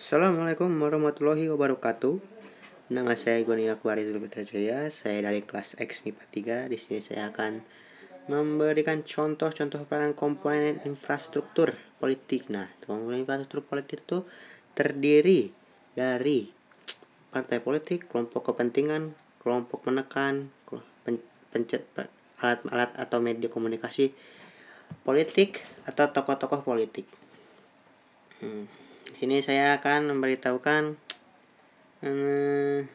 [0.00, 2.24] Assalamualaikum warahmatullahi wabarakatuh.
[2.88, 4.88] Nama saya Goni Akbarizul Jaya.
[4.96, 6.24] Saya dari kelas X MIPA
[6.64, 6.72] 3.
[6.72, 7.60] Di sini saya akan
[8.32, 12.48] memberikan contoh-contoh peranan komponen infrastruktur politik.
[12.48, 14.24] Nah, komponen infrastruktur politik itu
[14.72, 15.52] terdiri
[15.92, 16.48] dari
[17.28, 19.12] partai politik, kelompok kepentingan,
[19.44, 20.48] kelompok menekan,
[21.52, 21.84] pencet
[22.40, 24.16] alat-alat atau media komunikasi
[25.04, 27.04] politik atau tokoh-tokoh politik.
[28.40, 28.64] Hmm.
[29.20, 30.96] Sini saya akan memberitahukan
[32.00, 32.88] hmm,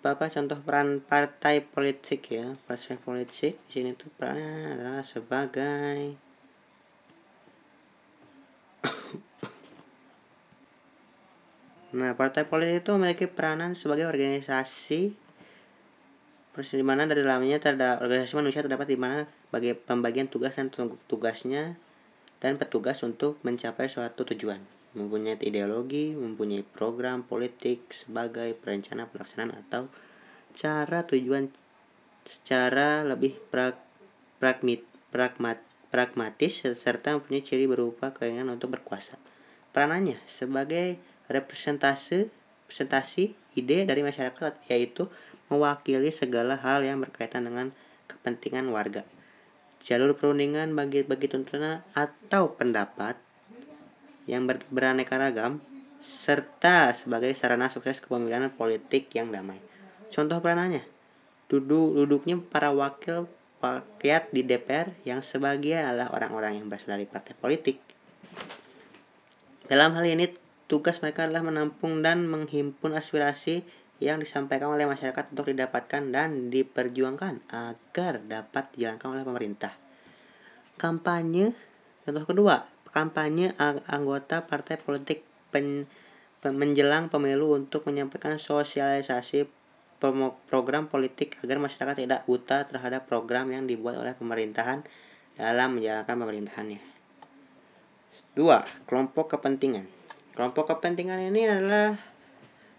[0.00, 2.56] Bapak contoh peran partai politik ya.
[2.64, 6.16] Partai politik di sini tuh perannya adalah sebagai
[12.00, 15.12] Nah, partai politik itu memiliki peranan sebagai organisasi
[16.60, 20.72] di mana dari dalamnya terdapat organisasi manusia terdapat di mana bagi pembagian tugas dan
[21.08, 21.76] tugasnya
[22.40, 24.58] dan petugas untuk mencapai suatu tujuan,
[24.96, 29.92] mempunyai ideologi, mempunyai program politik sebagai perencana pelaksanaan atau
[30.56, 31.52] cara tujuan
[32.24, 33.76] secara lebih prag,
[34.40, 35.60] pragmit, pragmat,
[35.92, 39.20] pragmatis serta mempunyai ciri berupa keinginan untuk berkuasa.
[39.70, 40.98] Peranannya sebagai
[41.30, 42.26] representasi
[42.66, 45.10] presentasi ide dari masyarakat yaitu
[45.50, 47.74] mewakili segala hal yang berkaitan dengan
[48.06, 49.02] kepentingan warga
[49.84, 53.16] jalur perundingan bagi bagi tuntunan atau pendapat
[54.28, 55.58] yang ber, beraneka ragam
[56.24, 59.60] serta sebagai sarana sukses kepemilikan politik yang damai.
[60.12, 60.84] Contoh peranannya,
[61.48, 63.28] duduk duduknya para wakil
[63.60, 67.76] rakyat di DPR yang sebagian adalah orang-orang yang berasal dari partai politik.
[69.68, 70.32] Dalam hal ini,
[70.66, 73.62] tugas mereka adalah menampung dan menghimpun aspirasi
[74.00, 79.72] yang disampaikan oleh masyarakat untuk didapatkan dan diperjuangkan agar dapat dijalankan oleh pemerintah.
[80.80, 81.52] Kampanye,
[82.08, 82.64] contoh kedua,
[82.96, 83.52] kampanye
[83.86, 85.20] anggota partai politik
[85.52, 85.84] pen,
[86.40, 89.44] menjelang pemilu untuk menyampaikan sosialisasi
[90.48, 94.80] program politik agar masyarakat tidak buta terhadap program yang dibuat oleh pemerintahan
[95.36, 96.80] dalam menjalankan pemerintahannya.
[98.32, 99.84] Dua, kelompok kepentingan.
[100.32, 102.09] Kelompok kepentingan ini adalah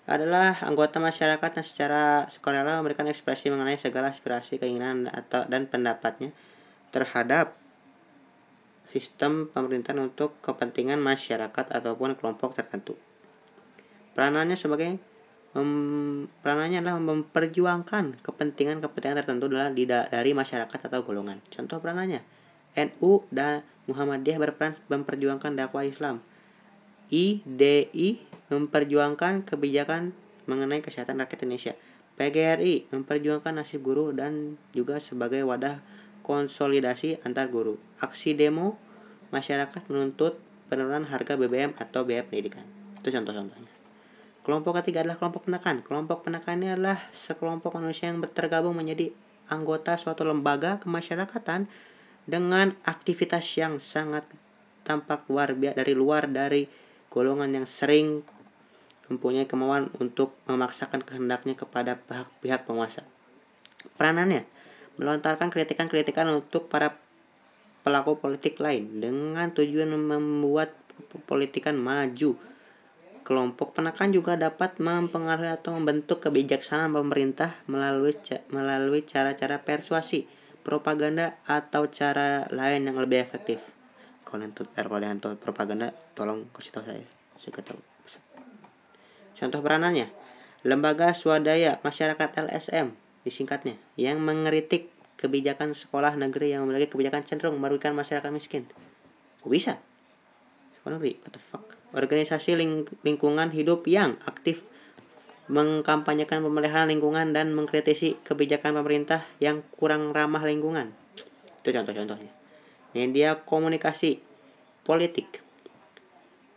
[0.10, 2.04] adalah anggota masyarakat yang secara
[2.34, 6.34] sukarela memberikan ekspresi mengenai segala aspirasi, keinginan atau dan pendapatnya
[6.90, 7.54] terhadap
[8.92, 12.98] sistem pemerintahan untuk kepentingan masyarakat ataupun kelompok tertentu.
[14.12, 15.00] Peranannya sebagai
[15.56, 19.72] mem, peranannya adalah memperjuangkan kepentingan-kepentingan tertentu adalah
[20.12, 21.40] dari masyarakat atau golongan.
[21.54, 22.20] Contoh peranannya,
[22.76, 26.20] NU dan Muhammadiyah berperan memperjuangkan dakwah Islam.
[27.12, 30.16] IDI memperjuangkan kebijakan
[30.48, 31.76] mengenai kesehatan rakyat Indonesia.
[32.16, 35.80] PGRI memperjuangkan nasib guru dan juga sebagai wadah
[36.24, 37.76] konsolidasi antar guru.
[38.00, 38.80] Aksi demo
[39.36, 40.40] masyarakat menuntut
[40.72, 42.64] penurunan harga BBM atau biaya pendidikan.
[43.04, 43.72] Itu contoh-contohnya.
[44.42, 45.84] Kelompok ketiga adalah kelompok penekan.
[45.86, 49.14] Kelompok penekan ini adalah sekelompok manusia yang tergabung menjadi
[49.52, 51.68] anggota suatu lembaga kemasyarakatan
[52.26, 54.24] dengan aktivitas yang sangat
[54.82, 56.66] tampak luar biasa dari luar dari
[57.12, 58.24] golongan yang sering
[59.12, 63.04] mempunyai kemauan untuk memaksakan kehendaknya kepada pihak-pihak penguasa.
[64.00, 64.48] Peranannya
[64.96, 66.96] melontarkan kritikan-kritikan untuk para
[67.84, 70.72] pelaku politik lain dengan tujuan membuat
[71.28, 72.40] politikan maju.
[73.22, 78.18] Kelompok penekan juga dapat mempengaruhi atau membentuk kebijaksanaan pemerintah melalui
[78.50, 80.26] melalui cara-cara persuasi,
[80.66, 83.62] propaganda atau cara lain yang lebih efektif.
[84.26, 87.06] Kalau yang propaganda, tolong kasih tahu saya.
[87.42, 87.80] Saya tahu.
[89.42, 90.06] Contoh peranannya,
[90.62, 92.94] lembaga swadaya masyarakat LSM
[93.26, 98.70] disingkatnya yang mengeritik kebijakan sekolah negeri yang memiliki kebijakan cenderung merugikan masyarakat miskin.
[99.42, 99.82] Kok bisa?
[100.78, 101.66] Sekolah negeri, what the fuck?
[101.98, 104.62] Organisasi ling lingkungan hidup yang aktif
[105.52, 110.94] mengkampanyekan pemeliharaan lingkungan dan mengkritisi kebijakan pemerintah yang kurang ramah lingkungan.
[111.62, 112.41] Itu contoh-contohnya.
[112.92, 114.20] Media komunikasi
[114.84, 115.40] politik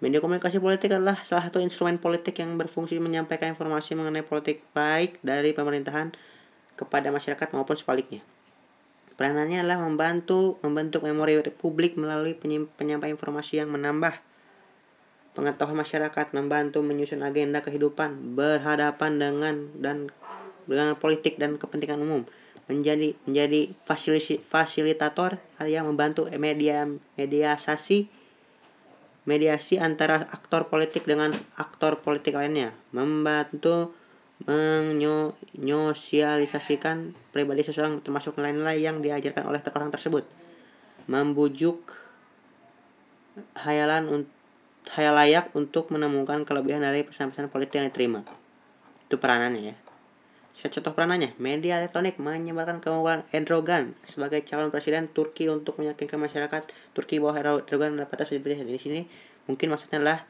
[0.03, 5.17] Media komunikasi politik adalah salah satu instrumen politik yang berfungsi menyampaikan informasi mengenai politik baik
[5.25, 6.13] dari pemerintahan
[6.77, 8.21] kepada masyarakat maupun sebaliknya.
[9.15, 12.35] Peranannya adalah membantu membentuk memori publik melalui
[12.75, 14.19] penyampaian informasi yang menambah
[15.39, 20.11] pengetahuan masyarakat, membantu menyusun agenda kehidupan berhadapan dengan dan
[20.67, 22.27] dengan politik dan kepentingan umum,
[22.65, 23.77] menjadi menjadi
[24.49, 25.37] fasilitator
[25.69, 28.09] yang membantu media mediasasi
[29.25, 33.97] mediasi antara aktor politik dengan aktor politik lainnya, membantu
[34.45, 40.29] menyosialisasikan pribadi seseorang termasuk nilai-nilai yang diajarkan oleh orang tersebut,
[41.09, 41.81] membujuk
[43.57, 44.29] hayalan
[44.95, 48.21] layak untuk menemukan kelebihan dari pesan-pesan politik yang diterima.
[49.09, 49.84] Itu peranannya ya.
[50.55, 56.63] Contoh peranannya, media elektronik menyebarkan kemauan Erdogan sebagai calon presiden Turki untuk meyakinkan masyarakat
[56.97, 59.01] Turki bahwa Erdogan dapat seperti di sini.
[59.45, 60.25] Mungkin maksudnya adalah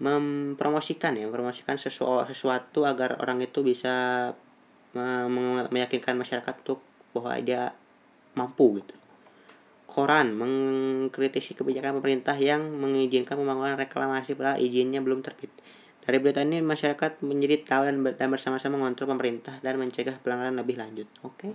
[0.00, 4.32] mempromosikan ya, mempromosikan sesuatu agar orang itu bisa
[5.70, 6.82] meyakinkan masyarakat untuk
[7.14, 7.70] bahwa dia
[8.34, 8.94] mampu gitu.
[9.86, 15.50] Koran mengkritisi kebijakan pemerintah yang mengizinkan pembangunan reklamasi padahal izinnya belum terbit.
[16.00, 17.82] Dari berita ini masyarakat menjadi tahu
[18.16, 21.06] dan, bersama-sama mengontrol pemerintah dan mencegah pelanggaran lebih lanjut.
[21.22, 21.48] Oke.
[21.48, 21.52] Okay.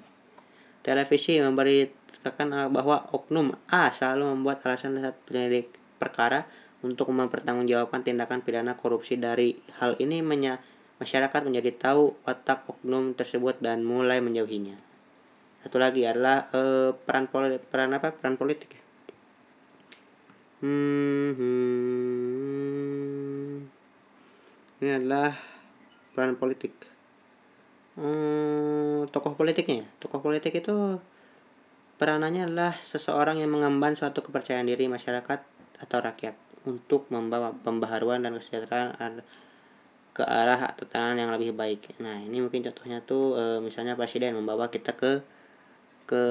[0.86, 6.46] Televisi memberitakan uh, bahwa oknum A selalu membuat alasan saat penyelidik perkara
[6.86, 10.62] untuk mempertanggungjawabkan tindakan pidana korupsi dari hal ini menya
[11.02, 14.78] masyarakat menjadi tahu watak oknum tersebut dan mulai menjauhinya
[15.66, 18.82] satu lagi adalah uh, peran politik peran apa peran politik ya
[20.64, 22.15] hmm, hmm.
[24.84, 25.36] Ini adalah
[26.16, 26.74] peran politik
[28.00, 29.88] hmm, tokoh politiknya ya.
[30.04, 31.00] tokoh politik itu
[31.96, 35.40] peranannya adalah seseorang yang mengemban suatu kepercayaan diri masyarakat
[35.80, 36.36] atau rakyat
[36.68, 39.24] untuk membawa pembaharuan dan kesejahteraan
[40.16, 42.00] ke arah tatanan yang lebih baik.
[42.00, 45.20] Nah, ini mungkin contohnya tuh e, misalnya presiden membawa kita ke
[46.06, 46.24] ke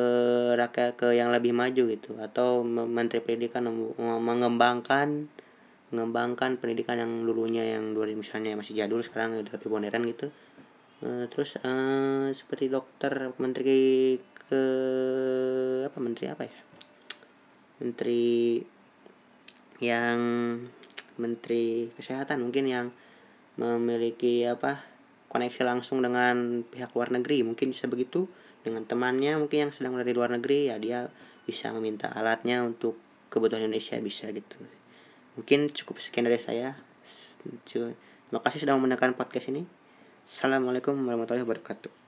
[0.57, 3.67] rakyat ke yang lebih maju gitu atau menteri pendidikan
[3.99, 5.27] mengembangkan
[5.95, 10.27] mengembangkan pendidikan yang dulunya yang dulu misalnya masih jadul sekarang udah lebih modern gitu.
[11.05, 14.63] Uh, terus uh, seperti dokter menteri ke
[15.87, 16.57] apa menteri apa ya?
[17.79, 18.59] Menteri
[19.79, 20.19] yang
[21.15, 22.87] menteri kesehatan mungkin yang
[23.55, 24.83] memiliki apa
[25.31, 27.47] koneksi langsung dengan pihak luar negeri.
[27.47, 28.27] Mungkin bisa begitu
[28.65, 31.07] dengan temannya mungkin yang sedang di luar negeri ya dia
[31.45, 32.97] bisa meminta alatnya untuk
[33.29, 34.84] kebutuhan Indonesia bisa gitu
[35.35, 36.79] mungkin cukup sekian dari saya.
[37.67, 39.67] Terima kasih sudah mendengarkan podcast ini.
[40.25, 42.04] Assalamualaikum warahmatullahi wabarakatuh